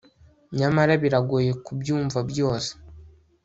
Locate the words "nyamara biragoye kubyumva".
0.57-2.19